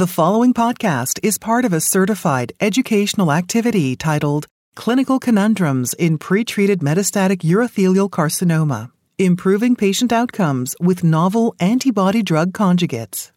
[0.00, 6.76] The following podcast is part of a certified educational activity titled Clinical Conundrums in Pretreated
[6.76, 13.30] Metastatic Urothelial Carcinoma Improving Patient Outcomes with Novel Antibody Drug Conjugates.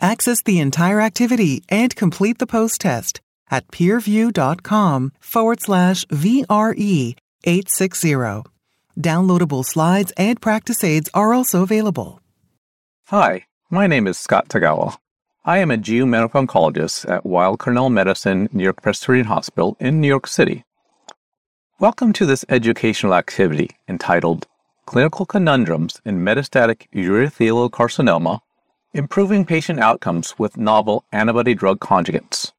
[0.00, 3.20] Access the entire activity and complete the post test
[3.50, 7.14] at peerview.com forward slash VRE
[7.44, 8.14] 860.
[8.98, 12.22] Downloadable slides and practice aids are also available.
[13.08, 14.96] Hi, my name is Scott Tagawa.
[15.48, 20.00] I am a GU medical oncologist at Weill Cornell Medicine New York Presbyterian Hospital in
[20.00, 20.64] New York City.
[21.78, 24.48] Welcome to this educational activity entitled
[24.86, 28.40] Clinical Conundrums in Metastatic Urothelial Carcinoma
[28.92, 32.50] Improving Patient Outcomes with Novel Antibody Drug Conjugates.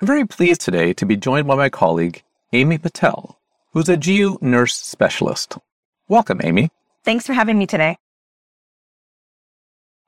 [0.00, 2.22] I'm very pleased today to be joined by my colleague,
[2.54, 3.38] Amy Patel,
[3.74, 5.58] who's a GU nurse specialist.
[6.08, 6.70] Welcome, Amy.
[7.04, 7.98] Thanks for having me today.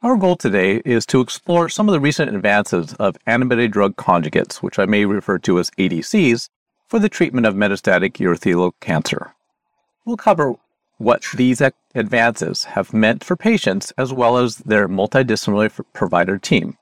[0.02, 4.56] Our goal today is to explore some of the recent advances of antibody drug conjugates,
[4.56, 6.48] which I may refer to as ADCs,
[6.88, 9.32] for the treatment of metastatic urothelial cancer.
[10.04, 10.56] We'll cover
[10.98, 11.62] what these
[11.94, 16.76] advances have meant for patients as well as their multidisciplinary provider team.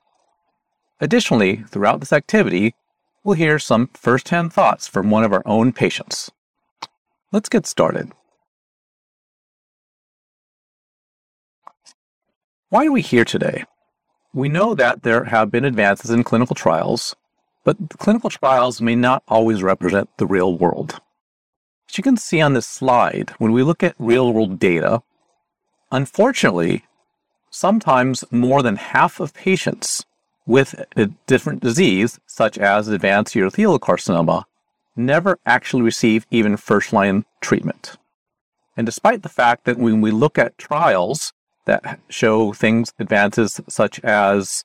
[0.99, 2.73] Additionally, throughout this activity,
[3.23, 6.31] we'll hear some firsthand thoughts from one of our own patients.
[7.31, 8.13] Let's get started.
[12.71, 13.65] Why are we here today?
[14.33, 17.17] We know that there have been advances in clinical trials,
[17.65, 21.01] but clinical trials may not always represent the real world.
[21.89, 25.03] As you can see on this slide, when we look at real world data,
[25.91, 26.85] unfortunately,
[27.49, 30.05] sometimes more than half of patients
[30.45, 34.45] with a different disease, such as advanced urothelial carcinoma,
[34.95, 37.97] never actually receive even first line treatment.
[38.77, 41.33] And despite the fact that when we look at trials,
[41.65, 44.63] that show things, advances such as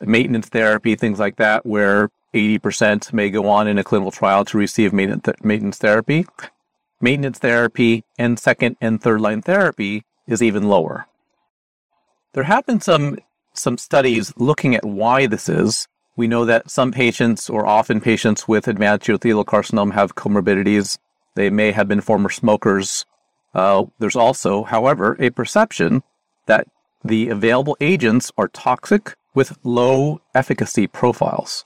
[0.00, 4.58] maintenance therapy, things like that, where 80% may go on in a clinical trial to
[4.58, 6.26] receive maintenance therapy.
[7.00, 11.06] Maintenance therapy and second and third line therapy is even lower.
[12.32, 13.18] There have been some,
[13.54, 15.88] some studies looking at why this is.
[16.16, 20.98] We know that some patients, or often patients with advanced urothelial carcinoma, have comorbidities.
[21.34, 23.04] They may have been former smokers.
[23.54, 26.02] Uh, there's also, however, a perception
[26.46, 26.66] that
[27.04, 31.64] the available agents are toxic with low efficacy profiles.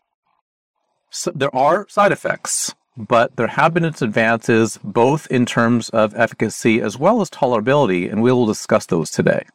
[1.10, 6.80] So there are side effects, but there have been advances both in terms of efficacy
[6.80, 9.46] as well as tolerability, and we will discuss those today.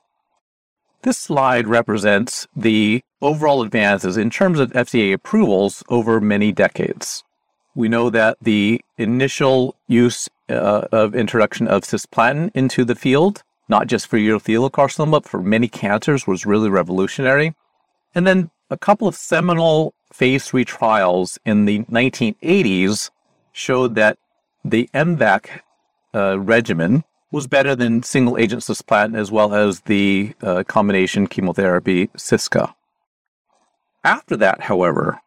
[1.03, 7.23] This slide represents the overall advances in terms of FDA approvals over many decades.
[7.75, 13.87] We know that the initial use uh, of introduction of cisplatin into the field not
[13.87, 17.55] just for urothelial but for many cancers, was really revolutionary.
[18.13, 23.09] And then a couple of seminal phase three trials in the 1980s
[23.51, 24.17] showed that
[24.63, 25.61] the MVAC
[26.13, 32.07] uh, regimen was better than single agent cisplatin as well as the uh, combination chemotherapy
[32.17, 32.73] CISCA.
[34.03, 35.19] After that, however,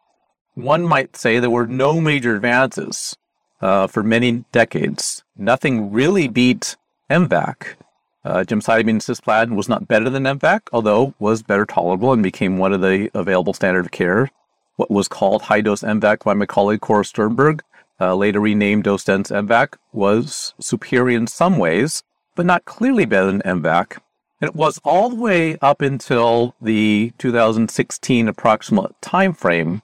[0.54, 3.16] one might say there were no major advances
[3.60, 5.22] uh, for many decades.
[5.37, 6.77] Nothing really beat
[7.10, 7.75] MVAC
[8.24, 12.72] uh, gemcitabine cisplatin was not better than MVAC, although was better tolerable and became one
[12.72, 14.30] of the available standard of care.
[14.76, 17.62] What was called high dose MVAC by my colleague Cora Sternberg,
[18.00, 22.02] uh, later renamed dose dense MVAC, was superior in some ways,
[22.34, 23.98] but not clearly better than MVAC.
[24.40, 29.82] And it was all the way up until the 2016 approximate time frame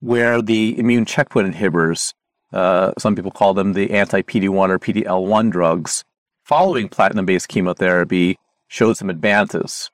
[0.00, 2.14] where the immune checkpoint inhibitors,
[2.52, 6.04] uh, some people call them the anti PD1 or PDL1 drugs,
[6.50, 9.88] following platinum based chemotherapy showed some advances.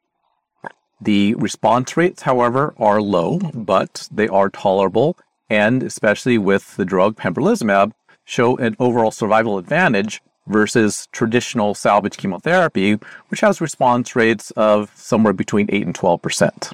[0.99, 5.19] The response rates, however, are low, but they are tolerable,
[5.50, 7.93] and especially with the drug pembrolizumab,
[8.25, 12.95] show an overall survival advantage versus traditional salvage chemotherapy,
[13.28, 16.72] which has response rates of somewhere between 8 and 12%.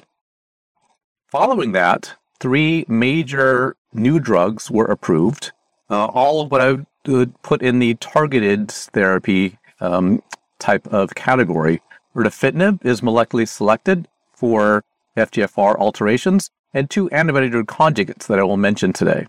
[1.27, 5.51] Following that, three major new drugs were approved,
[5.89, 10.21] uh, all of what I would put in the targeted therapy um,
[10.59, 11.81] type of category.
[12.15, 14.83] Erdafitinib is molecularly selected for
[15.17, 19.27] FGFR alterations, and two antibody drug conjugates that I will mention today.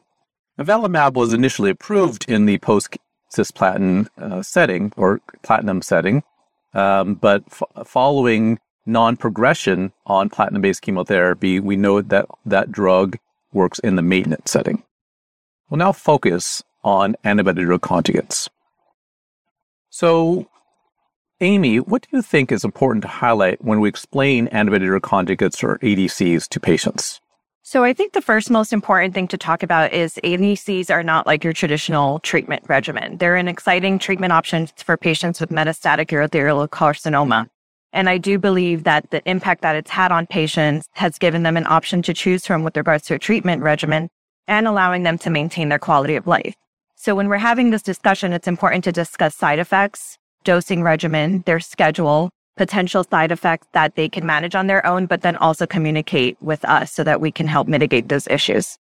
[0.58, 2.96] Avelumab was initially approved in the post
[3.34, 6.22] cisplatin uh, setting or platinum setting,
[6.72, 13.18] um, but f- following non progression on platinum based chemotherapy, we know that that drug
[13.52, 14.82] works in the maintenance setting.
[15.68, 18.48] We'll now focus on antibody drug conjugates.
[19.94, 20.48] So,
[21.40, 25.78] Amy, what do you think is important to highlight when we explain antibody conjugates or
[25.78, 27.20] ADCs to patients?
[27.62, 31.28] So I think the first most important thing to talk about is ADCs are not
[31.28, 33.18] like your traditional treatment regimen.
[33.18, 37.48] They're an exciting treatment option for patients with metastatic urothelial carcinoma.
[37.92, 41.56] And I do believe that the impact that it's had on patients has given them
[41.56, 44.08] an option to choose from with regards to a treatment regimen
[44.48, 46.56] and allowing them to maintain their quality of life.
[47.04, 51.60] So when we're having this discussion, it's important to discuss side effects, dosing regimen, their
[51.60, 56.38] schedule, potential side effects that they can manage on their own, but then also communicate
[56.40, 58.78] with us so that we can help mitigate those issues.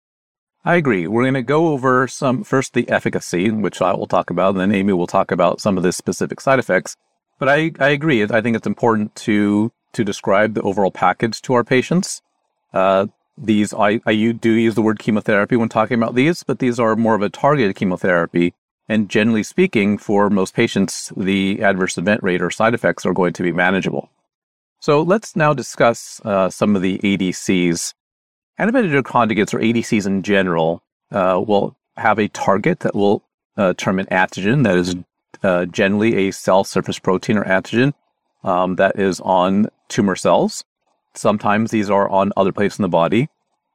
[0.66, 1.06] I agree.
[1.06, 4.62] We're going to go over some first the efficacy, which I will talk about, and
[4.62, 6.96] then Amy will talk about some of the specific side effects.
[7.38, 8.24] But I, I agree.
[8.24, 12.24] I think it's important to to describe the overall package to our patients.
[12.74, 13.06] Uh,
[13.38, 16.96] these I, I do use the word chemotherapy when talking about these, but these are
[16.96, 18.54] more of a targeted chemotherapy
[18.90, 23.34] and generally speaking, for most patients, the adverse event rate or side effects are going
[23.34, 24.10] to be manageable.
[24.80, 27.94] So let's now discuss uh, some of the ADCs.
[28.58, 33.24] Antibody drug conjugates or ADCs in general uh, will have a target that will
[33.58, 34.96] uh, term an antigen that is
[35.44, 37.94] uh, generally a cell surface protein or antigen
[38.44, 40.64] um, that is on tumor cells.
[41.18, 43.30] Sometimes these are on other places in the body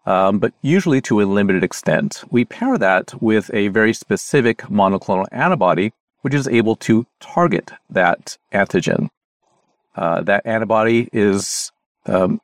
[0.07, 2.25] um, but usually to a limited extent.
[2.31, 5.93] We pair that with a very specific monoclonal antibody,
[6.23, 9.09] which is able to target that antigen.
[9.95, 11.71] Uh, that antibody is
[12.07, 12.41] um,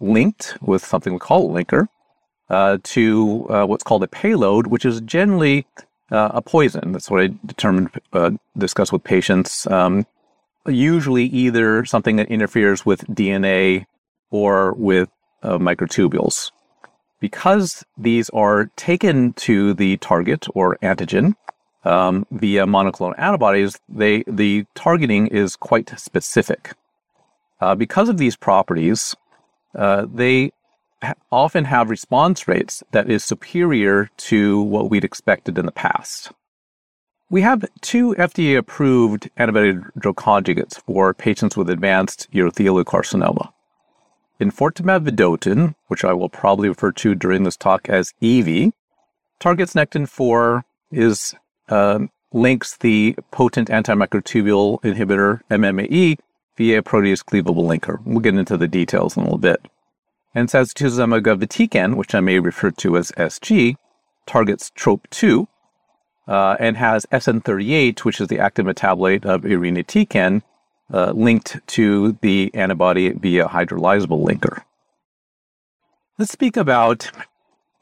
[0.00, 1.86] linked with something we call a linker
[2.50, 5.66] uh, to uh, what's called a payload, which is generally
[6.10, 6.92] uh, a poison.
[6.92, 9.66] That's what I determined, uh, discuss with patients.
[9.66, 10.06] Um,
[10.66, 13.86] usually either something that interferes with DNA
[14.30, 15.08] or with
[15.42, 16.50] uh, microtubules.
[17.20, 21.34] Because these are taken to the target or antigen
[21.84, 26.74] um, via monoclonal antibodies, they, the targeting is quite specific.
[27.60, 29.16] Uh, because of these properties,
[29.74, 30.52] uh, they
[31.30, 36.32] often have response rates that is superior to what we'd expected in the past.
[37.30, 43.52] We have two FDA approved antibody drug conjugates for patients with advanced urothelial carcinoma.
[44.40, 48.72] Enfortumab vedotin, which I will probably refer to during this talk as EV,
[49.40, 50.62] targets Nectin-4,
[50.92, 51.34] is
[51.68, 52.00] uh,
[52.32, 56.18] links the potent antimicrotubule inhibitor MMAE
[56.56, 58.00] via protease cleavable linker.
[58.04, 59.60] We'll get into the details in a little bit.
[60.34, 63.76] And sacituzumab which I may refer to as SG,
[64.26, 65.46] targets TROP2
[66.28, 70.42] uh, and has SN38, which is the active metabolite of irinotecan,
[70.92, 74.62] uh, linked to the antibody via hydrolyzable linker.
[76.18, 77.10] Let's speak about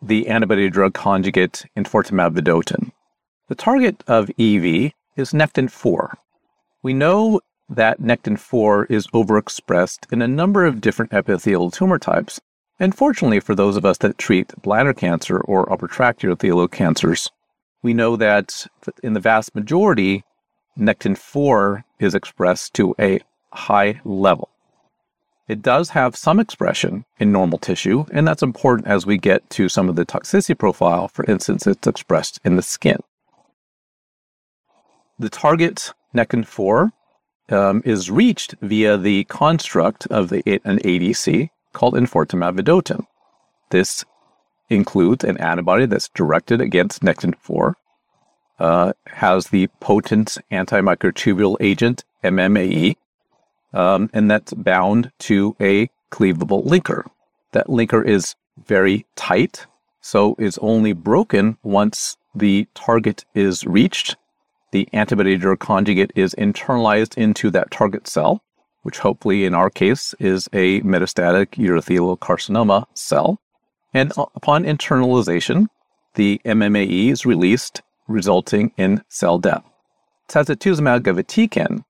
[0.03, 2.93] the antibody drug conjugate enfortumab vedotin.
[3.49, 6.15] The target of EV is Nectin-4.
[6.83, 12.41] We know that Nectin-4 is overexpressed in a number of different epithelial tumor types.
[12.79, 17.31] And fortunately for those of us that treat bladder cancer or upper tract urothelial cancers,
[17.83, 18.67] we know that
[19.03, 20.25] in the vast majority,
[20.77, 23.21] Nectin-4 is expressed to a
[23.53, 24.51] high level.
[25.49, 29.69] It does have some expression in normal tissue, and that's important as we get to
[29.69, 31.09] some of the toxicity profile.
[31.09, 32.99] For instance, it's expressed in the skin.
[35.19, 36.91] The target Nectin-4
[37.49, 43.07] um, is reached via the construct of the, an ADC called enfortumab vedotin.
[43.71, 44.05] This
[44.69, 47.75] includes an antibody that's directed against Nectin-4
[48.59, 52.97] uh, has the potent antimicrotubule agent MMAE,
[53.73, 57.05] um, and that's bound to a cleavable linker.
[57.53, 58.35] That linker is
[58.65, 59.67] very tight,
[60.01, 64.17] so it's only broken once the target is reached.
[64.73, 68.43] The antibody drug conjugate is internalized into that target cell,
[68.83, 73.41] which hopefully in our case is a metastatic urothelial carcinoma cell.
[73.95, 75.69] And upon internalization,
[76.15, 79.65] the MMAE is released resulting in cell death.
[80.29, 81.85] Sacituzumab govitecan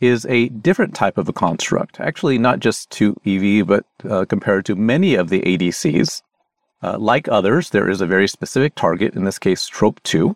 [0.00, 4.64] is a different type of a construct, actually not just to EV, but uh, compared
[4.66, 6.22] to many of the ADCs.
[6.82, 10.34] Uh, like others, there is a very specific target, in this case, TROP2.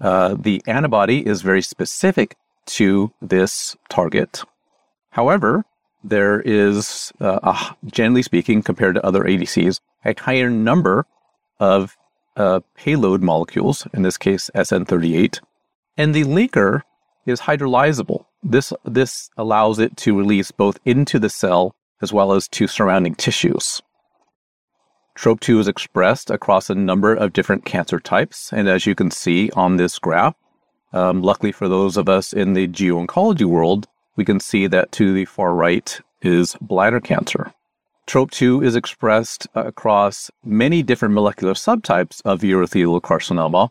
[0.00, 2.36] Uh, the antibody is very specific
[2.66, 4.44] to this target.
[5.10, 5.64] However,
[6.04, 11.06] there is, uh, generally speaking, compared to other ADCs, a higher number
[11.58, 11.96] of
[12.36, 15.40] uh, payload molecules, in this case SN38,
[15.96, 16.82] and the linker
[17.26, 18.24] is hydrolyzable.
[18.42, 23.14] This, this allows it to release both into the cell as well as to surrounding
[23.14, 23.80] tissues.
[25.16, 29.50] TROP2 is expressed across a number of different cancer types, and as you can see
[29.50, 30.34] on this graph,
[30.92, 33.86] um, luckily for those of us in the GU oncology world,
[34.16, 37.52] we can see that to the far right is bladder cancer.
[38.12, 43.70] TROP2 is expressed across many different molecular subtypes of urothelial carcinoma,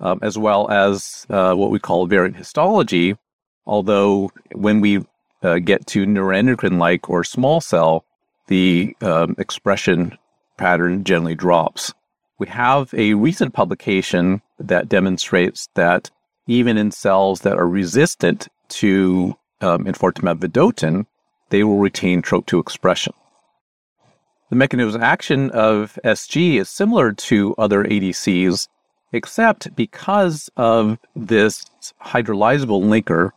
[0.00, 3.18] um, as well as uh, what we call variant histology.
[3.66, 5.04] Although, when we
[5.42, 8.06] uh, get to neuroendocrine like or small cell,
[8.46, 10.16] the um, expression
[10.56, 11.92] pattern generally drops.
[12.38, 16.10] We have a recent publication that demonstrates that
[16.46, 21.04] even in cells that are resistant to um, enfortumab vedotin,
[21.50, 23.12] they will retain TROP2 expression.
[24.52, 28.68] The mechanism of action of SG is similar to other ADCs,
[29.10, 31.64] except because of this
[32.04, 33.30] hydrolyzable linker,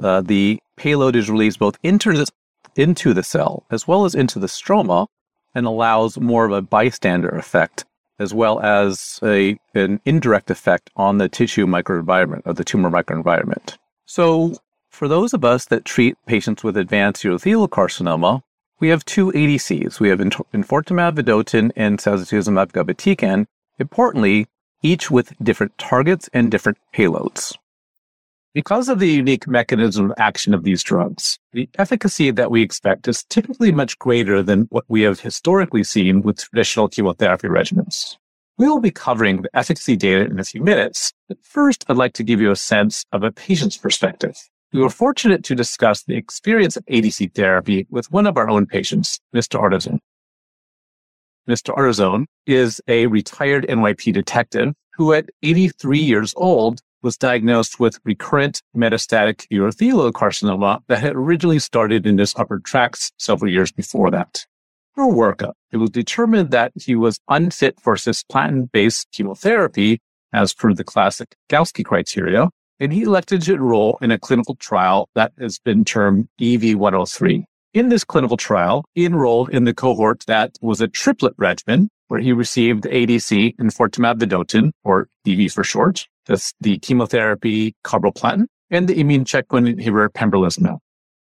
[0.00, 2.28] uh, the payload is released both into the,
[2.76, 5.08] into the cell as well as into the stroma
[5.52, 7.84] and allows more of a bystander effect
[8.20, 13.78] as well as a, an indirect effect on the tissue microenvironment or the tumor microenvironment.
[14.06, 14.54] So,
[14.90, 18.44] for those of us that treat patients with advanced urothelial carcinoma,
[18.82, 20.00] we have two ADCs.
[20.00, 23.46] We have enfortumab vedotin and sacituzumab govitecan.
[23.78, 24.48] Importantly,
[24.82, 27.56] each with different targets and different payloads.
[28.54, 33.06] Because of the unique mechanism of action of these drugs, the efficacy that we expect
[33.06, 38.16] is typically much greater than what we have historically seen with traditional chemotherapy regimens.
[38.58, 42.14] We will be covering the efficacy data in a few minutes, but first I'd like
[42.14, 44.36] to give you a sense of a patient's perspective.
[44.72, 48.64] We were fortunate to discuss the experience of ADC therapy with one of our own
[48.64, 49.60] patients, Mr.
[49.60, 49.98] Artizone.
[51.46, 51.76] Mr.
[51.76, 58.62] Artizone is a retired NYP detective who at 83 years old was diagnosed with recurrent
[58.74, 64.46] metastatic urothelial carcinoma that had originally started in his upper tracts several years before that.
[64.94, 70.00] Through workup, it was determined that he was unfit for cisplatin-based chemotherapy
[70.32, 72.48] as per the classic Galsky criteria,
[72.82, 77.44] and he elected to enroll in a clinical trial that has been termed EV103.
[77.74, 82.18] In this clinical trial, he enrolled in the cohort that was a triplet regimen where
[82.18, 88.98] he received ADC enfortumab vedotin, or EV for short, that's the chemotherapy carboplatin, and the
[88.98, 90.78] immune checkpoint inhibitor pembrolizumab.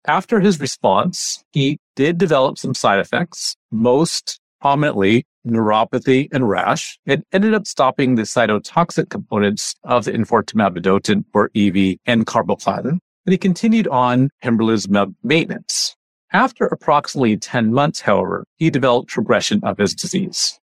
[0.07, 6.99] After his response, he did develop some side effects, most prominently neuropathy and rash.
[7.07, 12.99] It ended up stopping the cytotoxic components of the enfortumab vedotin, or EV, and carboplatin,
[13.26, 15.97] and he continued on pembrolizumab maintenance.
[16.33, 20.59] After approximately 10 months, however, he developed progression of his disease.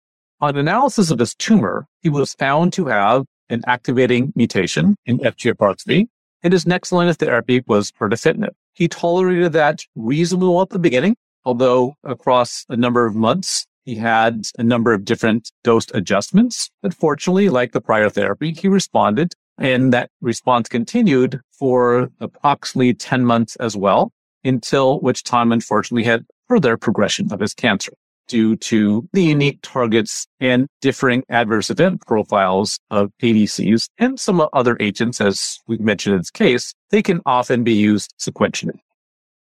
[0.41, 6.07] On analysis of his tumor, he was found to have an activating mutation in FGFR3,
[6.43, 8.55] and his next line of therapy was erdafitinib.
[8.73, 13.95] He tolerated that reasonably well at the beginning, although across a number of months, he
[13.95, 16.71] had a number of different dose adjustments.
[16.83, 23.25] But fortunately, like the prior therapy, he responded, and that response continued for approximately 10
[23.25, 24.13] months as well,
[24.45, 27.93] until which time, unfortunately, had further progression of his cancer
[28.31, 34.77] due to the unique targets and differing adverse event profiles of ADCs and some other
[34.79, 38.79] agents, as we mentioned in this case, they can often be used sequentially.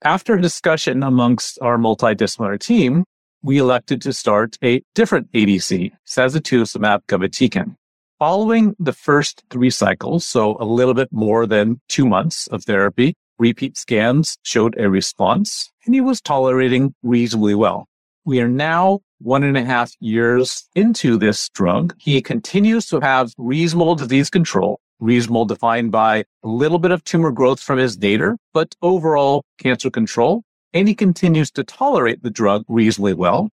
[0.05, 3.05] After discussion amongst our multidisciplinary team,
[3.45, 7.77] we elected to start a different ADC, sacituzumab govitecan.
[8.19, 13.15] Following the first three cycles, so a little bit more than two months of therapy,
[13.39, 17.87] repeat scans showed a response, and he was tolerating reasonably well.
[18.25, 21.95] We are now one and a half years into this drug.
[21.99, 27.31] He continues to have reasonable disease control, reasonable defined by a little bit of tumor
[27.31, 30.45] growth from his nadir, but overall cancer control.
[30.75, 33.49] And he continues to tolerate the drug reasonably well.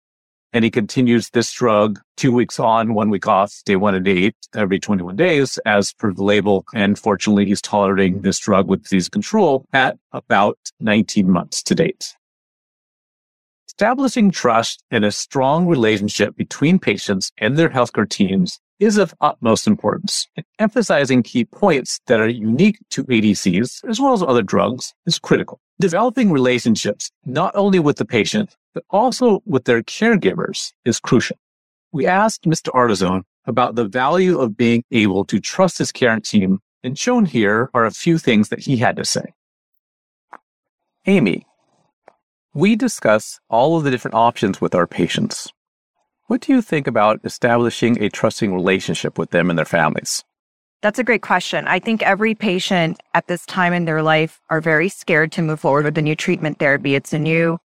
[0.51, 4.17] And he continues this drug two weeks on, one week off, day one and day
[4.17, 6.65] eight, every 21 days, as per the label.
[6.73, 12.15] And fortunately, he's tolerating this drug with disease control at about 19 months to date.
[13.67, 19.67] Establishing trust and a strong relationship between patients and their healthcare teams is of utmost
[19.67, 20.27] importance.
[20.57, 25.59] Emphasizing key points that are unique to ADCs, as well as other drugs, is critical.
[25.79, 31.37] Developing relationships not only with the patient, but also with their caregivers is crucial.
[31.91, 32.69] We asked Mr.
[32.73, 37.69] Artizone about the value of being able to trust his care team, and shown here
[37.73, 39.33] are a few things that he had to say.
[41.05, 41.45] Amy,
[42.53, 45.51] we discuss all of the different options with our patients.
[46.29, 50.23] What do you think about establishing a trusting relationship with them and their families?
[50.83, 51.67] That's a great question.
[51.67, 55.59] I think every patient at this time in their life are very scared to move
[55.59, 56.93] forward with a new treatment therapy.
[56.93, 57.57] It's a new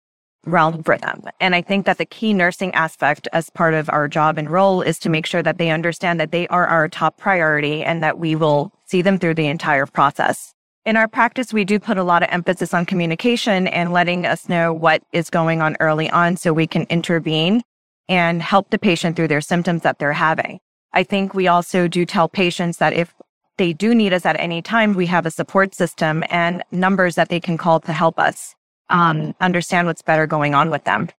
[0.45, 1.23] realm for them.
[1.41, 4.81] And I think that the key nursing aspect as part of our job and role
[4.81, 8.17] is to make sure that they understand that they are our top priority and that
[8.17, 10.53] we will see them through the entire process.
[10.85, 14.47] In our practice, we do put a lot of emphasis on communication and letting us
[14.47, 17.61] know what is going on early on so we can intervene
[18.09, 20.59] and help the patient through their symptoms that they're having.
[20.93, 23.13] I think we also do tell patients that if
[23.57, 27.29] they do need us at any time, we have a support system and numbers that
[27.29, 28.55] they can call to help us
[28.89, 31.09] um, understand what's better going on with them.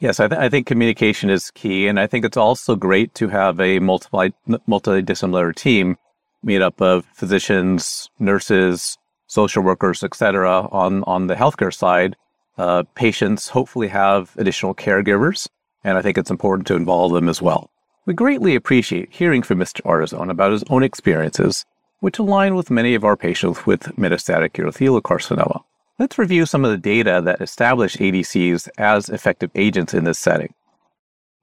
[0.00, 3.26] Yes, I, th- I, think communication is key, and I think it's also great to
[3.28, 5.96] have a multi multidisciplinary team
[6.42, 10.68] made up of physicians, nurses, social workers, etc.
[10.70, 12.14] on on the healthcare side.
[12.58, 15.48] Uh, patients hopefully have additional caregivers,
[15.84, 17.70] and I think it's important to involve them as well.
[18.04, 19.80] We greatly appreciate hearing from Mr.
[19.82, 21.64] Artizon about his own experiences,
[22.00, 25.62] which align with many of our patients with metastatic urothelial carcinoma.
[26.00, 30.54] Let's review some of the data that establish ADCs as effective agents in this setting.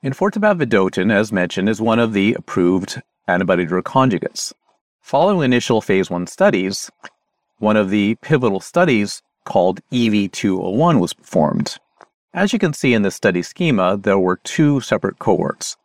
[0.04, 4.54] Enfortumab vedotin, as mentioned, is one of the approved antibody drug conjugates.
[5.02, 6.90] Following initial phase 1 studies,
[7.60, 11.78] one of the pivotal studies called EV201 was performed.
[12.34, 15.78] As you can see in the study schema, there were two separate cohorts.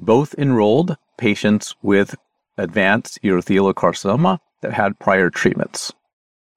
[0.00, 2.16] Both enrolled patients with
[2.58, 5.92] advanced urothelial carcinoma that had prior treatments.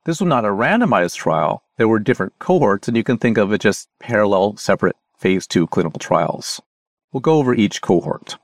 [0.06, 1.64] This was not a randomized trial.
[1.78, 5.68] There were different cohorts, and you can think of it just parallel, separate phase two
[5.68, 6.62] clinical trials.
[7.12, 8.38] We'll go over each cohort.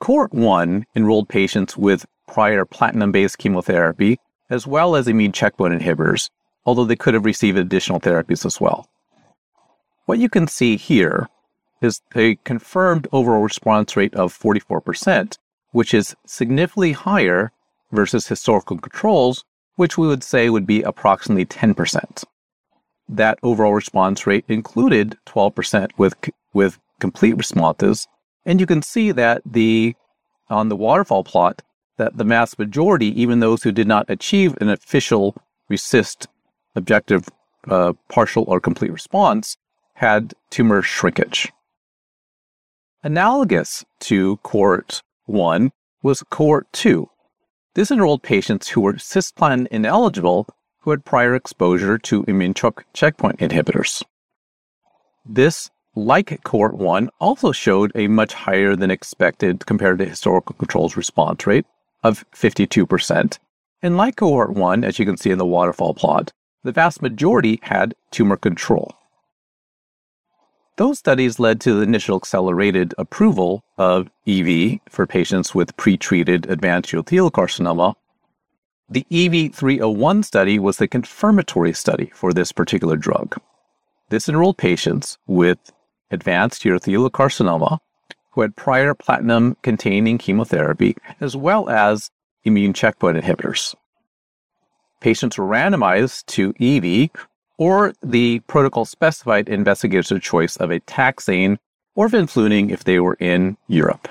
[0.00, 4.18] Cohort 1 enrolled patients with prior platinum based chemotherapy,
[4.50, 6.30] as well as immune checkpoint inhibitors,
[6.66, 8.88] although they could have received additional therapies as well.
[10.04, 11.28] What you can see here
[11.80, 15.38] is a confirmed overall response rate of 44%,
[15.70, 17.52] which is significantly higher
[17.92, 19.44] versus historical controls,
[19.76, 22.24] which we would say would be approximately 10%.
[23.08, 26.14] That overall response rate included 12% with,
[26.52, 28.08] with complete responses.
[28.44, 29.94] And you can see that the,
[30.48, 31.62] on the waterfall plot,
[31.98, 35.36] that the mass majority, even those who did not achieve an official
[35.70, 36.26] RECIST
[36.76, 37.28] objective
[37.68, 39.56] uh, partial or complete response,
[39.94, 41.52] had tumor shrinkage.
[43.02, 45.72] Analogous to cohort 1
[46.02, 47.08] was cohort 2,
[47.76, 50.46] this enrolled patients who were cisplatin ineligible
[50.78, 54.02] who had prior exposure to immune checkpoint inhibitors.
[55.26, 60.96] This, like cohort 1, also showed a much higher than expected compared to historical controls
[60.96, 61.66] response rate
[62.02, 63.38] of 52%.
[63.82, 66.32] And like cohort 1, as you can see in the waterfall plot,
[66.66, 68.92] the vast majority had tumor control.
[70.76, 76.90] Those studies led to the initial accelerated approval of EV for patients with pretreated advanced
[76.90, 77.94] urothelial carcinoma.
[78.90, 83.36] The EV301 study was the confirmatory study for this particular drug.
[84.08, 85.72] This enrolled patients with
[86.10, 87.78] advanced urothelial carcinoma
[88.32, 92.10] who had prior platinum containing chemotherapy as well as
[92.44, 93.74] immune checkpoint inhibitors.
[95.00, 97.10] Patients were randomized to EV
[97.58, 101.58] or the protocol specified investigator's choice of a taxane
[101.94, 104.08] or vinflunine if they were in Europe.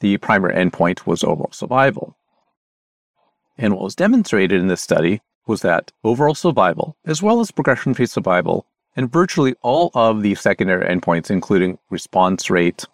[0.00, 2.16] The primary endpoint was overall survival.
[3.56, 7.94] And what was demonstrated in this study was that overall survival, as well as progression
[7.94, 12.84] free survival, and virtually all of the secondary endpoints, including response rate,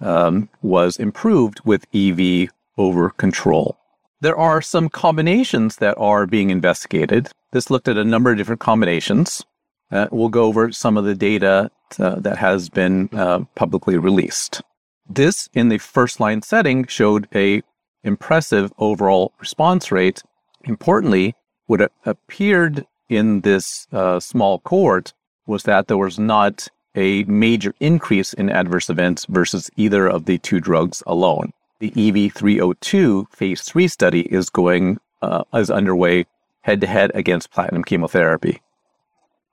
[0.00, 3.78] um, was improved with EV over control.
[4.24, 7.28] There are some combinations that are being investigated.
[7.52, 9.44] This looked at a number of different combinations.
[9.92, 14.62] Uh, we'll go over some of the data uh, that has been uh, publicly released.
[15.06, 17.62] This, in the first line setting, showed a
[18.02, 20.22] impressive overall response rate.
[20.64, 21.34] Importantly,
[21.66, 25.12] what appeared in this uh, small cohort
[25.46, 30.38] was that there was not a major increase in adverse events versus either of the
[30.38, 36.26] two drugs alone the EV302 phase 3 study is going uh, is underway
[36.62, 38.60] head to head against platinum chemotherapy.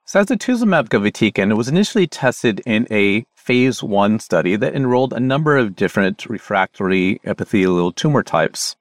[0.06, 5.76] Sacituzumab govitecan was initially tested in a phase 1 study that enrolled a number of
[5.76, 8.76] different refractory epithelial tumor types.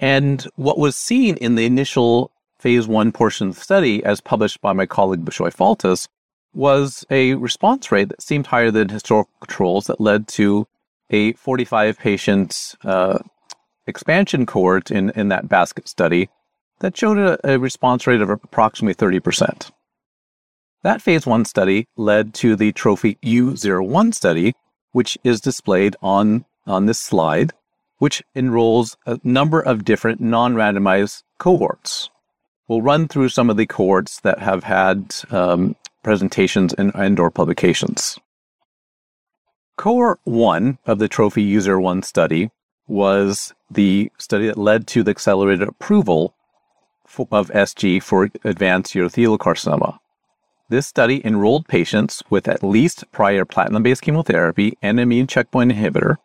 [0.00, 4.60] And what was seen in the initial phase 1 portion of the study, as published
[4.60, 6.08] by my colleague Bishoy Faltas,
[6.54, 10.66] was a response rate that seemed higher than historical controls that led to
[11.12, 13.18] a 45 patient uh,
[13.86, 16.28] expansion cohort in, in that basket study
[16.80, 19.70] that showed a, a response rate of approximately 30%.
[20.82, 24.54] That phase one study led to the TROPHY-U-01 study,
[24.90, 27.52] which is displayed on, on this slide,
[27.98, 32.10] which enrolls a number of different non randomized cohorts.
[32.66, 37.30] We'll run through some of the cohorts that have had um, presentations and, and or
[37.30, 38.18] publications.
[39.76, 42.50] Cohort 1 of the TROPHY-U-01 study
[42.86, 46.34] was the study that led to the accelerated approval
[47.30, 49.98] of SG for advanced urothelial carcinoma.
[50.68, 56.16] This study enrolled patients with at least prior platinum based chemotherapy and immune checkpoint inhibitor.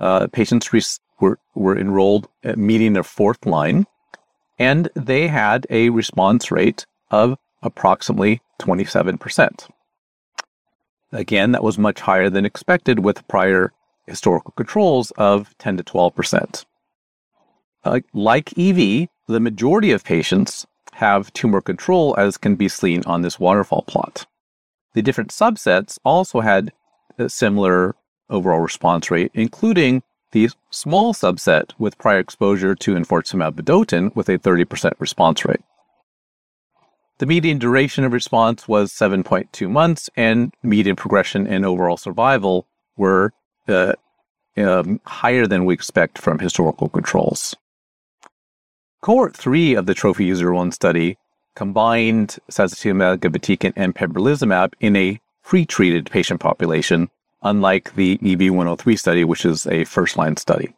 [0.00, 0.82] Uh, patients re-
[1.20, 3.86] were, were enrolled at meeting their fourth line,
[4.58, 9.68] and they had a response rate of approximately 27%.
[11.12, 13.72] Again, that was much higher than expected with prior
[14.06, 16.64] historical controls of 10 to 12%.
[17.84, 23.22] Uh, like EV, the majority of patients have tumor control, as can be seen on
[23.22, 24.26] this waterfall plot.
[24.94, 26.72] The different subsets also had
[27.18, 27.94] a similar
[28.28, 34.38] overall response rate, including the small subset with prior exposure to enfortumab vedotin with a
[34.38, 35.60] 30% response rate.
[37.18, 43.32] The median duration of response was 7.2 months, and median progression and overall survival were
[43.66, 43.94] uh,
[44.56, 47.56] um, higher than we expect from historical controls.
[49.00, 51.18] Cohort 3 of the TROPHY-U-01 study
[51.56, 57.10] combined sacituzumab govitecan and pembrolizumab in a pre-treated patient population,
[57.42, 60.72] unlike the EV103 study, which is a first-line study.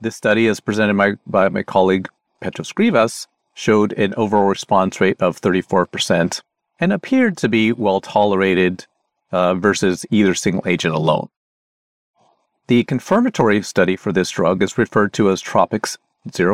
[0.00, 2.08] This study, is presented by, by my colleague
[2.40, 6.42] Petros Grivas, showed an overall response rate of 34%
[6.80, 8.86] and appeared to be well tolerated
[9.32, 11.28] uh, versus either single agent alone.
[12.66, 15.98] The confirmatory study for this drug is referred to as TROPiCS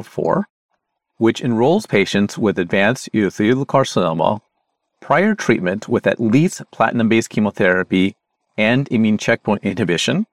[0.04, 0.48] 04,
[1.18, 4.40] which enrolls patients with advanced urothelial carcinoma
[5.00, 8.16] prior treatment with at least platinum based chemotherapy
[8.56, 10.26] and immune checkpoint inhibition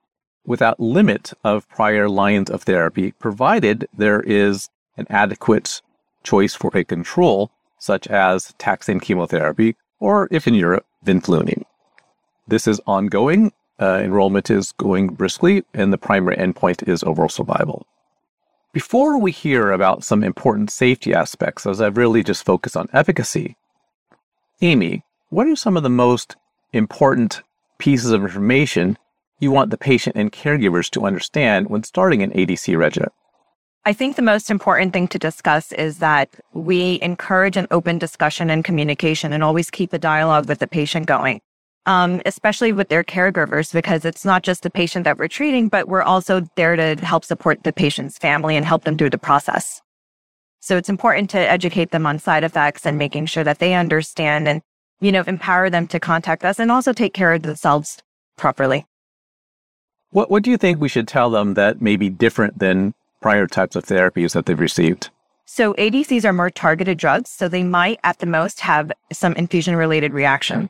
[0.45, 5.82] without limit of prior lines of therapy, provided there is an adequate
[6.28, 11.63] choice for a control, such as taxane chemotherapy, or if in Europe, vinflunine.
[12.48, 13.54] This is ongoing.
[13.80, 17.86] Uh, enrollment is going briskly, and the primary endpoint is overall survival.
[18.74, 23.56] Before we hear about some important safety aspects, as I've really just focused on efficacy,
[24.62, 26.36] Amy, what are some of the most
[26.74, 27.42] important
[27.78, 28.98] pieces of information
[29.40, 33.12] you want the patient and caregivers to understand when starting an ADC regimen?
[33.88, 38.50] I think the most important thing to discuss is that we encourage an open discussion
[38.50, 41.39] and communication and always keep a dialogue with the patient going,
[41.86, 45.88] um, especially with their caregivers, because it's not just the patient that we're treating, but
[45.88, 49.82] we're also there to help support the patient's family and help them through the process.
[50.60, 54.50] So it's important to educate them on side effects and making sure that they understand
[54.50, 54.62] and,
[55.00, 58.04] you know, empower them to contact us and also take care of themselves
[58.36, 58.86] properly.
[60.10, 63.47] What, what do you think we should tell them that may be different than prior
[63.47, 65.10] types of therapies that they've received?
[65.45, 69.75] So ADCs are more targeted drugs, so they might at the most have some infusion
[69.75, 70.69] related reaction.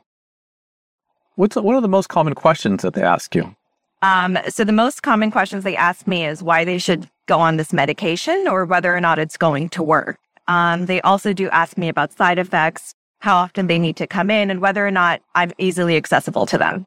[1.34, 3.54] What's what are the most common questions that they ask you?
[4.02, 7.56] Um, so the most common questions they ask me is why they should go on
[7.56, 10.18] this medication or whether or not it's going to work.
[10.46, 14.30] Um, they also do ask me about side effects, how often they need to come
[14.30, 16.84] in, and whether or not I'm easily accessible to them.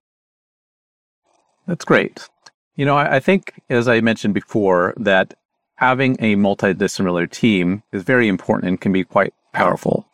[1.67, 2.27] That's great.
[2.75, 5.35] You know, I, I think, as I mentioned before, that
[5.81, 10.07] having a multidisciplinary team is very important and can be quite powerful.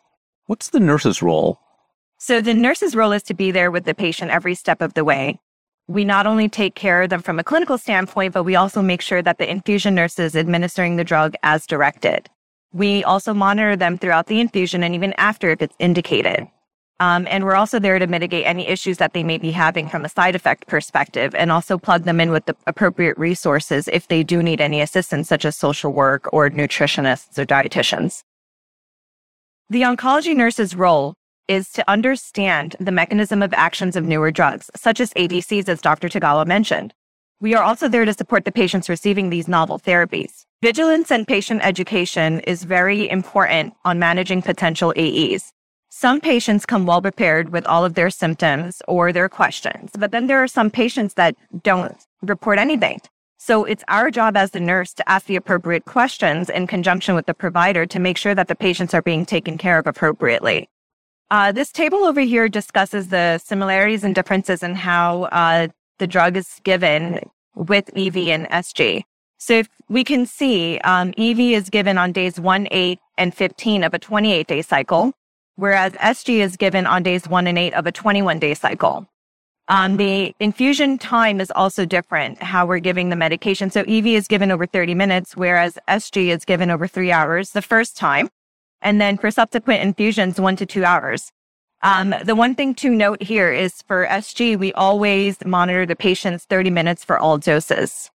[0.46, 1.60] What's the nurse's role?
[2.16, 5.04] So, the nurse's role is to be there with the patient every step of the
[5.04, 5.38] way.
[5.86, 9.02] We not only take care of them from a clinical standpoint, but we also make
[9.02, 12.30] sure that the infusion nurse is administering the drug as directed.
[12.72, 16.48] We also monitor them throughout the infusion and even after if it's indicated.
[17.00, 20.04] Um, and we're also there to mitigate any issues that they may be having from
[20.04, 24.24] a side effect perspective and also plug them in with the appropriate resources if they
[24.24, 28.24] do need any assistance, such as social work or nutritionists or dietitians.
[29.70, 31.14] The oncology nurse's role
[31.46, 36.08] is to understand the mechanism of actions of newer drugs, such as ADCs, as Dr.
[36.08, 36.94] Tagawa mentioned.
[37.40, 40.44] We are also there to support the patients receiving these novel therapies.
[40.62, 45.52] Vigilance and patient education is very important on managing potential AEs.
[46.00, 50.28] Some patients come well prepared with all of their symptoms or their questions, but then
[50.28, 51.34] there are some patients that
[51.64, 53.00] don't report anything.
[53.36, 57.26] So it's our job as the nurse to ask the appropriate questions in conjunction with
[57.26, 60.68] the provider to make sure that the patients are being taken care of appropriately.
[61.32, 65.66] Uh, this table over here discusses the similarities and differences in how uh,
[65.98, 69.02] the drug is given with EV and SG.
[69.38, 73.82] So if we can see, um, EV is given on days 1, 8, and 15
[73.82, 75.12] of a 28 day cycle
[75.58, 79.08] whereas SG is given on days one and eight of a 21 day cycle.
[79.66, 83.68] Um, the infusion time is also different, how we're giving the medication.
[83.68, 87.60] So EV is given over 30 minutes, whereas SG is given over three hours the
[87.60, 88.30] first time.
[88.80, 91.32] And then for subsequent infusions, one to two hours.
[91.82, 96.44] Um, the one thing to note here is for SG, we always monitor the patients
[96.44, 98.10] 30 minutes for all doses.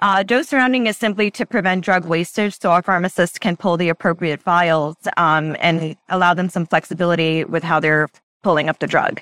[0.00, 3.88] Uh, dose rounding is simply to prevent drug wastage so our pharmacists can pull the
[3.88, 8.08] appropriate vials um, and allow them some flexibility with how they're
[8.44, 9.20] pulling up the drug.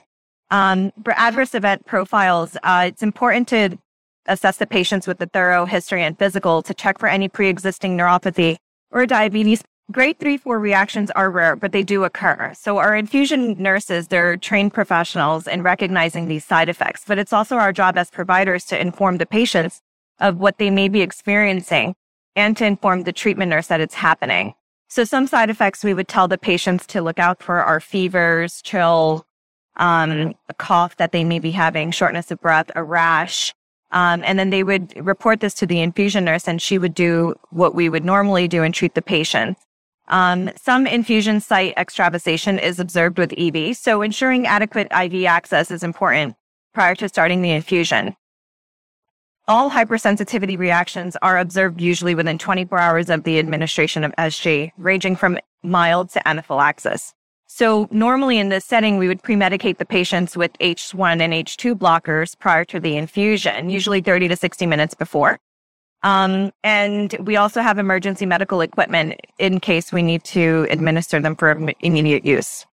[0.50, 3.78] Um, for adverse event profiles, uh, it's important to
[4.26, 8.56] assess the patients with a thorough history and physical to check for any pre-existing neuropathy
[8.90, 9.62] or diabetes.
[9.90, 12.52] Grade three, four reactions are rare, but they do occur.
[12.54, 17.56] So our infusion nurses, they're trained professionals in recognizing these side effects, but it's also
[17.56, 19.80] our job as providers to inform the patients
[20.18, 21.94] of what they may be experiencing
[22.34, 24.54] and to inform the treatment nurse that it's happening.
[24.88, 28.62] So some side effects we would tell the patients to look out for are fevers,
[28.62, 29.26] chill,
[29.76, 33.52] um, a cough that they may be having, shortness of breath, a rash.
[33.90, 37.34] Um, and then they would report this to the infusion nurse and she would do
[37.50, 39.58] what we would normally do and treat the patient.
[40.08, 43.76] Um, some infusion site extravasation is observed with EV.
[43.76, 46.36] So ensuring adequate IV access is important
[46.74, 48.16] prior to starting the infusion.
[49.48, 55.14] All hypersensitivity reactions are observed usually within 24 hours of the administration of SG, ranging
[55.14, 57.14] from mild to anaphylaxis.
[57.46, 62.36] So normally in this setting, we would pre-medicate the patients with H1 and H2 blockers
[62.36, 65.38] prior to the infusion, usually 30 to 60 minutes before.
[66.02, 71.36] Um, and we also have emergency medical equipment in case we need to administer them
[71.36, 72.66] for immediate use.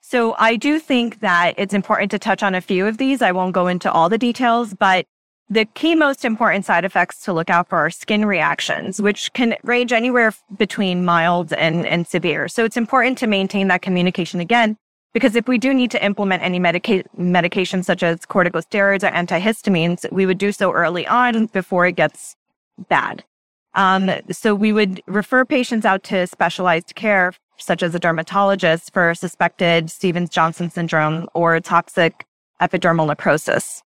[0.00, 3.22] So I do think that it's important to touch on a few of these.
[3.22, 5.06] I won't go into all the details, but
[5.50, 9.56] the key most important side effects to look out for are skin reactions, which can
[9.62, 12.48] range anywhere between mild and, and severe.
[12.48, 14.76] So it's important to maintain that communication again,
[15.14, 20.10] because if we do need to implement any medica- medications such as corticosteroids or antihistamines,
[20.12, 22.36] we would do so early on before it gets
[22.88, 23.24] bad.
[23.74, 29.14] Um, so we would refer patients out to specialized care, such as a dermatologist for
[29.14, 32.26] suspected Stevens-Johnson syndrome or toxic
[32.60, 33.82] epidermal necrosis.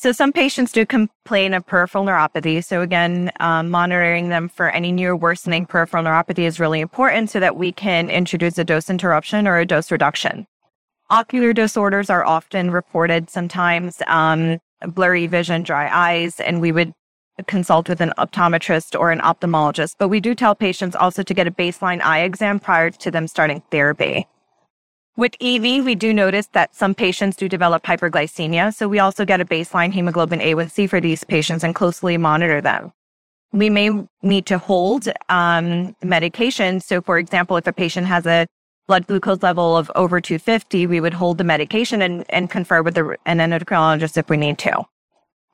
[0.00, 2.64] So some patients do complain of peripheral neuropathy.
[2.64, 7.38] So again, um, monitoring them for any new worsening peripheral neuropathy is really important so
[7.38, 10.46] that we can introduce a dose interruption or a dose reduction.
[11.10, 16.94] Ocular disorders are often reported sometimes, um, blurry vision, dry eyes, and we would
[17.46, 19.96] consult with an optometrist or an ophthalmologist.
[19.98, 23.28] But we do tell patients also to get a baseline eye exam prior to them
[23.28, 24.26] starting therapy.
[25.20, 29.38] With EV, we do notice that some patients do develop hyperglycemia, so we also get
[29.38, 32.90] a baseline hemoglobin A1C for these patients and closely monitor them.
[33.52, 33.90] We may
[34.22, 36.80] need to hold um, medication.
[36.80, 38.46] So, for example, if a patient has a
[38.88, 42.94] blood glucose level of over 250, we would hold the medication and, and confer with
[42.94, 44.84] the, an endocrinologist if we need to.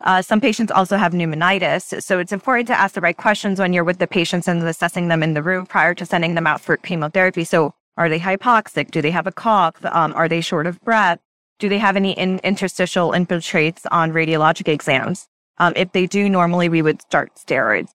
[0.01, 3.73] Uh, some patients also have pneumonitis, so it's important to ask the right questions when
[3.73, 6.61] you're with the patients and assessing them in the room prior to sending them out
[6.61, 7.43] for chemotherapy.
[7.43, 8.91] So are they hypoxic?
[8.91, 9.85] Do they have a cough?
[9.85, 11.19] Um, are they short of breath?
[11.59, 15.27] Do they have any in- interstitial infiltrates on radiologic exams?
[15.59, 17.91] Um, if they do, normally we would start steroids.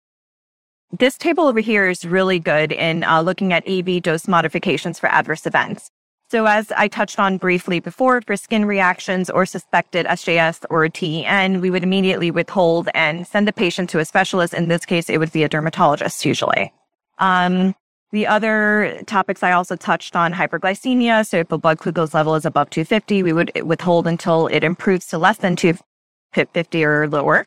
[0.92, 5.08] This table over here is really good in uh, looking at EV dose modifications for
[5.08, 5.90] adverse events.
[6.30, 11.62] So as I touched on briefly before, for skin reactions or suspected SJS or TEN,
[11.62, 14.54] we would immediately withhold and send the patient to a specialist.
[14.54, 16.74] In this case, it would be a dermatologist usually.
[17.20, 17.76] Um,
[18.12, 21.26] the other topics I also touched on hyperglycemia.
[21.26, 25.08] So if a blood glucose level is above 250, we would withhold until it improves
[25.08, 27.46] to less than 250 or lower.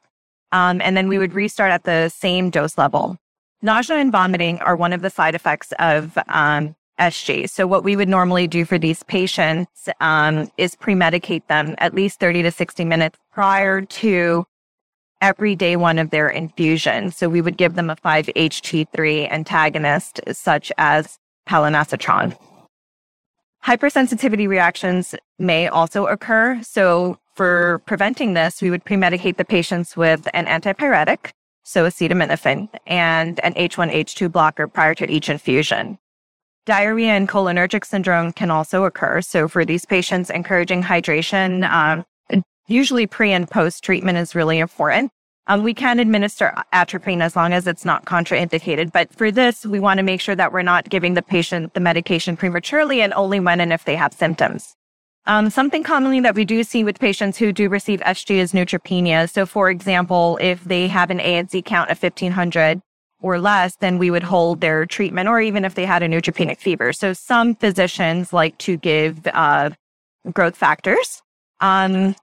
[0.52, 3.16] Um, and then we would restart at the same dose level.
[3.60, 7.48] Nausea and vomiting are one of the side effects of um, SG.
[7.50, 12.20] So what we would normally do for these patients um, is pre-medicate them at least
[12.20, 14.46] 30 to 60 minutes prior to
[15.20, 17.10] every day one of their infusion.
[17.10, 22.36] So we would give them a 5-HT3 antagonist such as palonosetron.
[23.64, 26.60] Hypersensitivity reactions may also occur.
[26.62, 31.30] So for preventing this, we would premedicate the patients with an antipyretic,
[31.62, 35.98] so acetaminophen, and an H1H2 blocker prior to each infusion.
[36.66, 39.20] Diarrhea and cholinergic syndrome can also occur.
[39.20, 42.04] So for these patients, encouraging hydration, um,
[42.66, 45.10] usually pre and post treatment is really important.
[45.46, 48.92] Um, we can administer atropine as long as it's not contraindicated.
[48.92, 51.80] But for this, we want to make sure that we're not giving the patient the
[51.80, 54.74] medication prematurely and only when and if they have symptoms.
[55.26, 59.30] Um, something commonly that we do see with patients who do receive SG is neutropenia.
[59.30, 62.80] So, for example, if they have an ANC count of 1500
[63.20, 66.58] or less, then we would hold their treatment, or even if they had a neutropenic
[66.58, 66.92] fever.
[66.92, 69.70] So, some physicians like to give uh,
[70.30, 71.22] growth factors.
[71.60, 72.14] Um,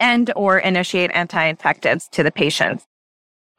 [0.00, 2.86] and or initiate anti-infectives to the patients.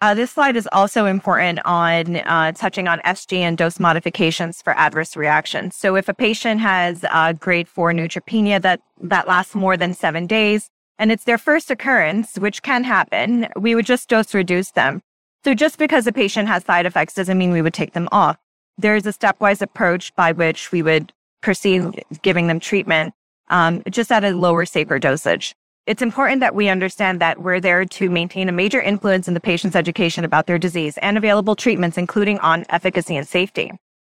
[0.02, 4.74] Uh, this slide is also important on uh, touching on SG and dose modifications for
[4.74, 5.76] adverse reactions.
[5.76, 10.28] So if a patient has uh, grade four neutropenia that, that lasts more than seven
[10.28, 10.69] days,
[11.00, 15.02] and it's their first occurrence, which can happen, we would just dose reduce them.
[15.43, 18.38] So just because a patient has side effects doesn't mean we would take them off.
[18.78, 23.13] There is a stepwise approach by which we would proceed giving them treatment,
[23.50, 25.56] um, just at a lower, safer dosage.
[25.88, 29.39] It's important that we understand that we're there to maintain a major influence in the
[29.39, 33.71] patient's education about their disease and available treatments, including on efficacy and safety.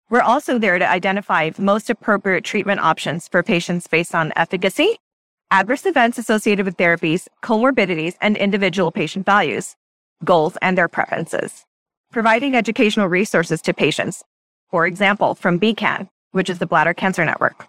[0.09, 4.97] We're also there to identify most appropriate treatment options for patients based on efficacy,
[5.51, 9.75] adverse events associated with therapies, comorbidities, and individual patient values,
[10.25, 11.65] goals, and their preferences.
[12.13, 14.23] Providing educational resources to patients,
[14.71, 17.67] for example, from BCAN, which is the Bladder Cancer Network.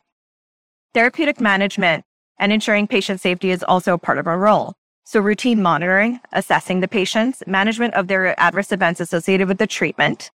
[0.94, 2.06] Therapeutic management
[2.40, 4.74] and ensuring patient safety is also part of our role.
[5.04, 10.32] So routine monitoring, assessing the patients, management of their adverse events associated with the treatment,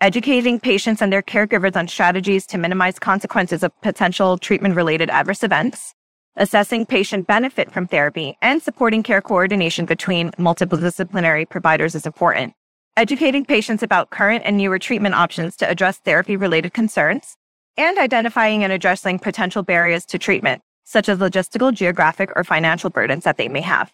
[0.00, 5.42] educating patients and their caregivers on strategies to minimize consequences of potential treatment related adverse
[5.42, 5.94] events,
[6.36, 12.54] assessing patient benefit from therapy, and supporting care coordination between multiple disciplinary providers is important.
[12.96, 17.36] Educating patients about current and newer treatment options to address therapy related concerns,
[17.76, 23.24] and identifying and addressing potential barriers to treatment, such as logistical, geographic, or financial burdens
[23.24, 23.92] that they may have.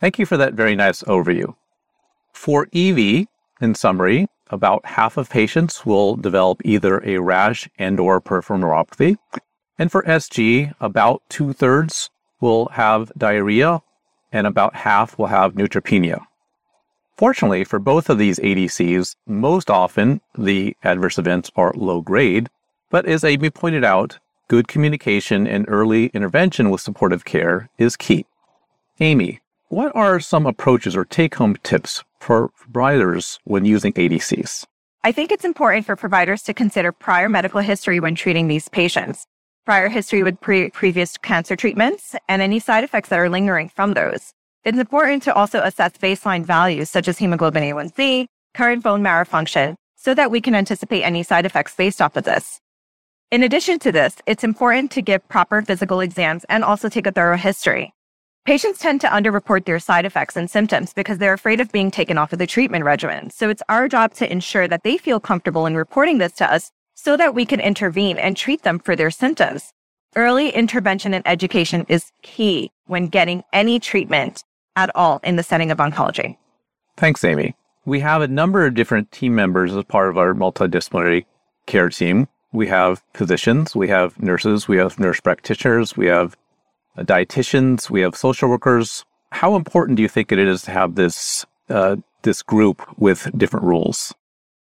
[0.00, 1.54] Thank you for that very nice overview.
[2.32, 3.26] For EV,
[3.60, 9.18] in summary, about half of patients will develop either a rash and or peripheral neuropathy.
[9.78, 12.08] And for SG, about two thirds
[12.40, 13.82] will have diarrhea
[14.32, 16.24] and about half will have neutropenia.
[17.18, 22.48] Fortunately, for both of these ADCs, most often the adverse events are low grade,
[22.90, 28.26] but as Amy pointed out, good communication and early intervention with supportive care is key.
[29.00, 34.64] Amy, what are some approaches or take home tips for providers when using ADCs?
[35.04, 39.26] I think it's important for providers to consider prior medical history when treating these patients,
[39.64, 43.94] prior history with pre- previous cancer treatments, and any side effects that are lingering from
[43.94, 44.32] those.
[44.64, 49.76] It's important to also assess baseline values such as hemoglobin A1C, current bone marrow function,
[49.96, 52.60] so that we can anticipate any side effects based off of this.
[53.32, 57.10] In addition to this, it's important to give proper physical exams and also take a
[57.12, 57.92] thorough history.
[58.44, 62.18] Patients tend to underreport their side effects and symptoms because they're afraid of being taken
[62.18, 63.30] off of the treatment regimen.
[63.30, 66.70] So it's our job to ensure that they feel comfortable in reporting this to us
[66.94, 69.72] so that we can intervene and treat them for their symptoms.
[70.14, 74.44] Early intervention and education is key when getting any treatment
[74.76, 76.36] at all in the setting of oncology.
[76.96, 77.56] Thanks, Amy.
[77.84, 81.24] We have a number of different team members as part of our multidisciplinary
[81.66, 82.28] care team.
[82.56, 86.38] We have physicians, we have nurses, we have nurse practitioners, we have
[86.96, 89.04] uh, dietitians, we have social workers.
[89.30, 93.66] How important do you think it is to have this uh, this group with different
[93.66, 94.14] roles?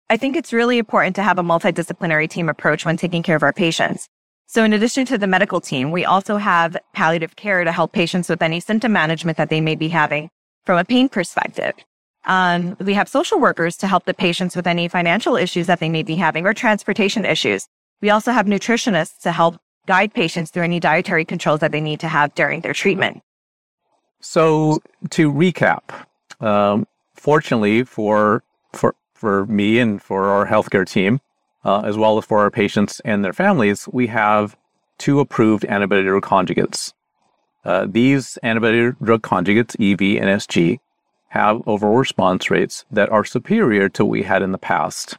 [0.10, 3.43] I think it's really important to have a multidisciplinary team approach when taking care of
[3.43, 4.10] our patients.
[4.45, 8.27] So in addition to the medical team, we also have palliative care to help patients
[8.27, 10.29] with any symptom management that they may be having
[10.65, 11.75] from a pain perspective.
[12.25, 15.89] Um, we have social workers to help the patients with any financial issues that they
[15.89, 17.69] may be having or transportation issues.
[18.01, 21.99] We also have nutritionists to help guide patients through any dietary controls that they need
[22.01, 23.21] to have during their treatment.
[24.19, 24.81] So
[25.12, 26.05] to recap,
[26.41, 31.21] um, fortunately for for for me and for our healthcare team,
[31.63, 34.58] uh, as well as for our patients and their families, we have
[34.97, 36.93] two approved antibody drug conjugates.
[37.63, 40.79] Uh, these antibody drug conjugates, EV and SG,
[41.29, 45.17] have overall response rates that are superior to what we had in the past.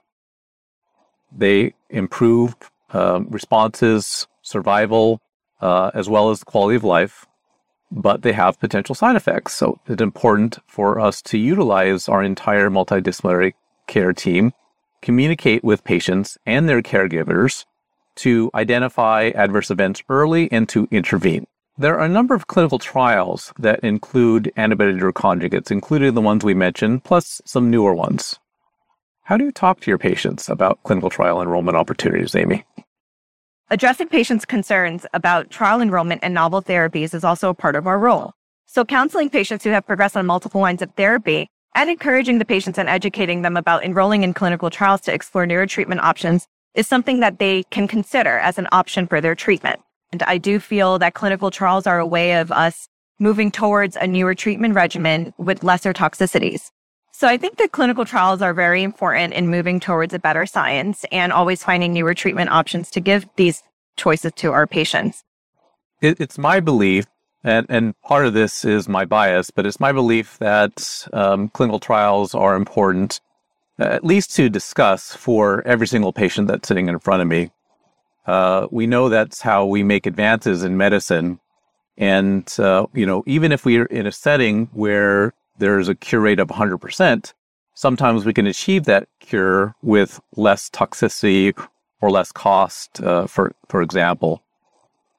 [1.30, 2.54] They improve
[2.92, 5.20] uh, responses, survival,
[5.60, 7.26] uh, as well as quality of life,
[7.90, 9.54] but they have potential side effects.
[9.54, 13.54] So it's important for us to utilize our entire multidisciplinary
[13.86, 14.52] care team,
[15.02, 17.64] communicate with patients and their caregivers
[18.16, 21.46] to identify adverse events early and to intervene.
[21.78, 26.42] There are a number of clinical trials that include antibody drug conjugates, including the ones
[26.42, 28.38] we mentioned, plus some newer ones.
[29.26, 32.64] How do you talk to your patients about clinical trial enrollment opportunities, Amy?
[33.70, 37.98] Addressing patients' concerns about trial enrollment and novel therapies is also a part of our
[37.98, 38.34] role.
[38.66, 42.78] So counseling patients who have progressed on multiple lines of therapy and encouraging the patients
[42.78, 46.46] and educating them about enrolling in clinical trials to explore newer treatment options
[46.76, 49.80] is something that they can consider as an option for their treatment.
[50.12, 52.86] And I do feel that clinical trials are a way of us
[53.18, 56.70] moving towards a newer treatment regimen with lesser toxicities.
[57.18, 61.06] So I think that clinical trials are very important in moving towards a better science
[61.10, 63.62] and always finding newer treatment options to give these
[63.96, 65.24] choices to our patients.
[66.02, 67.06] It, it's my belief,
[67.42, 71.80] and, and part of this is my bias, but it's my belief that um, clinical
[71.80, 73.22] trials are important,
[73.78, 77.50] at least to discuss for every single patient that's sitting in front of me.
[78.26, 81.40] Uh, we know that's how we make advances in medicine
[81.96, 86.40] And, uh, you know, even if we're in a setting where there's a cure rate
[86.40, 87.32] of 100%,
[87.74, 91.54] sometimes we can achieve that cure with less toxicity
[92.00, 94.42] or less cost, uh, for, for example.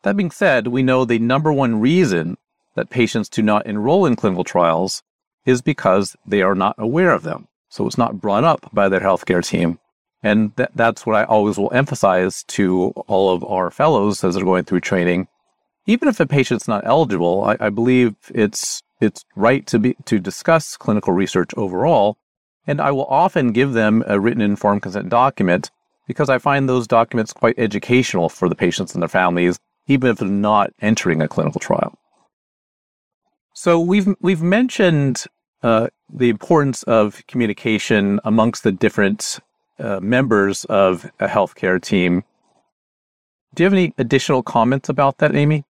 [0.03, 2.37] That being said, we know the number one reason
[2.75, 5.03] that patients do not enroll in clinical trials
[5.45, 7.47] is because they are not aware of them.
[7.69, 9.79] So it's not brought up by their healthcare team.
[10.23, 14.43] And th- that's what I always will emphasize to all of our fellows as they're
[14.43, 15.27] going through training.
[15.85, 20.19] Even if a patient's not eligible, I, I believe it's it's right to be to
[20.19, 22.17] discuss clinical research overall.
[22.65, 25.71] And I will often give them a written informed consent document
[26.07, 30.17] because I find those documents quite educational for the patients and their families, even if
[30.17, 31.97] they're not entering a clinical trial.
[33.53, 35.25] So we've we've mentioned
[35.63, 39.39] uh, the importance of communication amongst the different
[39.79, 42.23] uh, members of a healthcare team.
[43.53, 45.65] Do you have any additional comments about that, Amy?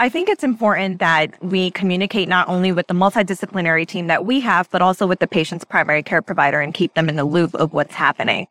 [0.00, 4.40] I think it's important that we communicate not only with the multidisciplinary team that we
[4.40, 7.54] have, but also with the patient's primary care provider and keep them in the loop
[7.54, 8.48] of what's happening.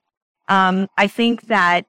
[0.47, 1.85] Um, I think that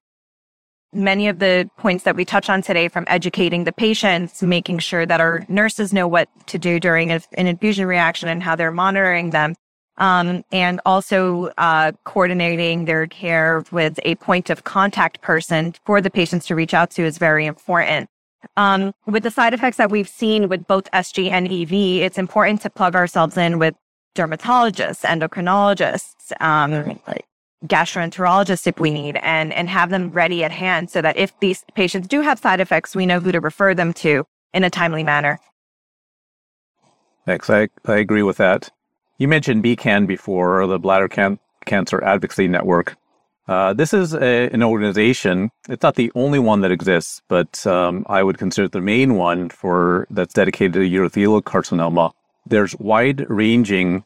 [0.93, 5.07] many of the points that we touch on today from educating the patients, making sure
[5.07, 9.31] that our nurses know what to do during an infusion reaction and how they're monitoring
[9.31, 9.55] them.
[9.97, 16.11] Um, and also uh, coordinating their care with a point of contact person for the
[16.11, 18.09] patients to reach out to is very important.
[18.57, 22.63] Um, with the side effects that we've seen with both SG and EV, it's important
[22.63, 23.75] to plug ourselves in with
[24.15, 27.01] dermatologists, endocrinologists, um,
[27.67, 31.65] gastroenterologists if we need and, and have them ready at hand so that if these
[31.75, 35.03] patients do have side effects, we know who to refer them to in a timely
[35.03, 35.39] manner.
[37.27, 37.49] Thanks.
[37.49, 38.71] I, I agree with that.
[39.19, 42.97] You mentioned BCAN before, or the Bladder Can- Cancer Advocacy Network.
[43.47, 45.51] Uh, this is a, an organization.
[45.69, 49.17] It's not the only one that exists, but um, I would consider it the main
[49.17, 52.13] one for that's dedicated to urothelial carcinoma.
[52.47, 54.05] There's wide-ranging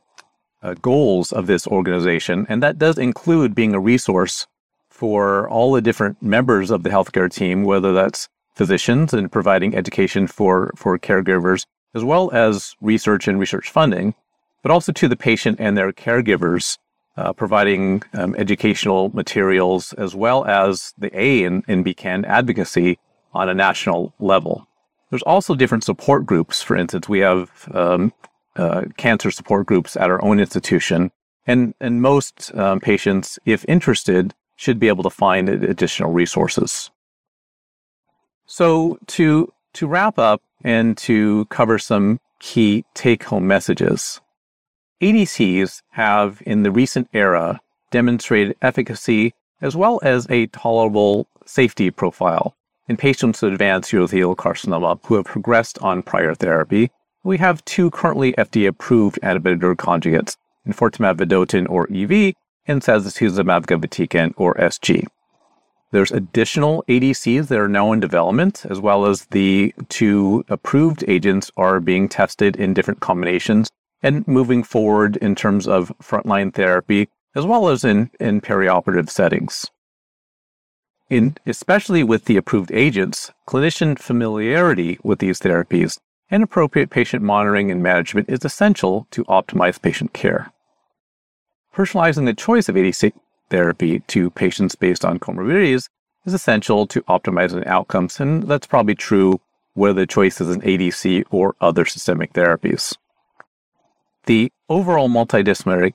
[0.63, 4.47] uh, goals of this organization, and that does include being a resource
[4.91, 10.27] for all the different members of the healthcare team, whether that's physicians and providing education
[10.27, 11.65] for for caregivers,
[11.95, 14.17] as well as research and research funding,
[14.63, 16.79] but also to the patient and their caregivers,
[17.19, 22.99] uh, providing um, educational materials as well as the A in, in BCAN advocacy
[23.33, 24.69] on a national level.
[25.11, 26.63] There's also different support groups.
[26.63, 28.13] For instance, we have um,
[28.55, 31.11] uh, cancer support groups at our own institution.
[31.45, 36.91] And, and most um, patients, if interested, should be able to find additional resources.
[38.47, 44.21] So to, to wrap up and to cover some key take home messages,
[45.01, 47.61] ADCs have in the recent era
[47.93, 49.33] demonstrated efficacy
[49.63, 52.57] as well as a tolerable safety profile
[52.89, 56.91] in patients with advanced urothelial carcinoma who have progressed on prior therapy
[57.23, 60.37] we have two currently FDA approved antibody-drug conjugates,
[60.67, 62.35] enfortumab vedotin or EV
[62.67, 65.05] and sacituzumab govitecan or SG.
[65.93, 71.51] There's additional ADCs that are now in development, as well as the two approved agents
[71.57, 73.69] are being tested in different combinations
[74.03, 79.71] and moving forward in terms of frontline therapy, as well as in, in perioperative settings.
[81.11, 85.99] In, especially with the approved agents, clinician familiarity with these therapies
[86.31, 90.53] and appropriate patient monitoring and management is essential to optimize patient care.
[91.75, 93.13] Personalizing the choice of ADC
[93.49, 95.89] therapy to patients based on comorbidities
[96.27, 99.41] is essential to optimizing outcomes, and that's probably true
[99.75, 102.97] whether the choice is an ADC or other systemic therapies.
[104.29, 105.95] The overall multidisciplinary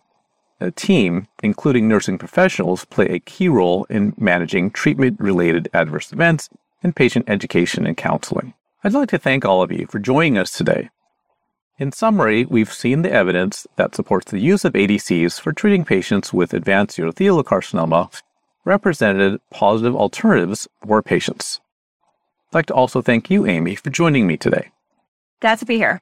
[0.60, 6.50] uh, team, including nursing professionals, play a key role in managing treatment related adverse events
[6.82, 8.56] and patient education and counseling.
[8.84, 10.90] I'd like to thank all of you for joining us today.
[11.78, 16.34] In summary, we've seen the evidence that supports the use of ADCs for treating patients
[16.34, 18.10] with advanced urothelial carcinoma
[18.66, 21.62] represented positive alternatives for patients.
[22.50, 24.72] I'd like to also thank you, Amy, for joining me today.
[25.40, 26.02] Glad to be here.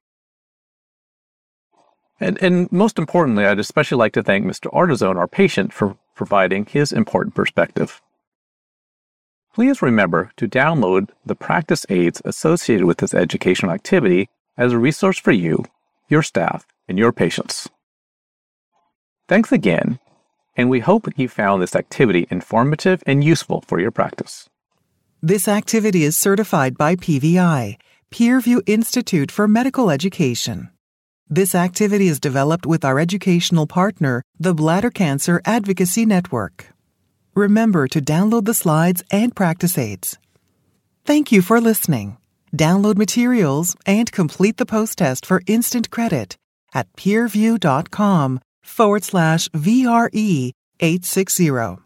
[2.22, 4.72] And, and most importantly, I'd especially like to thank Mr.
[4.72, 8.00] Artizone, our patient, for providing his important perspective.
[9.56, 15.18] Please remember to download the practice aids associated with this educational activity as a resource
[15.18, 15.66] for you,
[16.10, 17.68] your staff, and your patients.
[19.28, 20.00] Thanks again,
[20.56, 24.48] and we hope you found this activity informative and useful for your practice.
[25.24, 27.78] This activity is certified by PVI,
[28.12, 30.70] Peerview Institute for Medical Education.
[31.34, 36.68] This activity is developed with our educational partner, the Bladder Cancer Advocacy Network.
[37.34, 40.20] Remember to download the slides and practice aids.
[41.06, 42.18] Thank you for listening.
[42.54, 46.36] Download materials and complete the post test for instant credit
[46.74, 50.52] at peerview.com forward slash VRE
[50.82, 51.78] 860.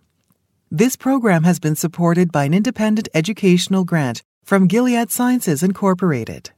[0.71, 6.49] This program has been supported by an independent educational grant from Gilead Sciences Incorporated.